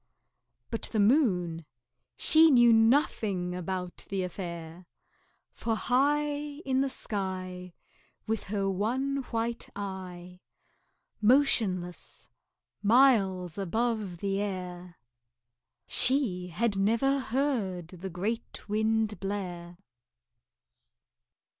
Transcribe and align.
But 0.71 0.89
the 0.91 0.99
Moon, 0.99 1.63
she 2.17 2.49
knew 2.49 2.73
nothing 2.73 3.53
about 3.53 4.07
the 4.09 4.23
affair, 4.23 4.87
For 5.53 5.75
high 5.75 6.25
In 6.65 6.81
the 6.81 6.89
sky, 6.89 7.73
With 8.25 8.45
her 8.45 8.67
one 8.67 9.17
white 9.25 9.69
eye, 9.75 10.39
Motionless, 11.21 12.29
miles 12.81 13.59
above 13.59 14.17
the 14.17 14.39
air, 14.41 14.97
She 15.85 16.47
had 16.47 16.75
never 16.77 17.19
heard 17.19 17.89
the 17.89 18.09
great 18.09 18.67
Wind 18.67 19.19
blare. 19.19 19.77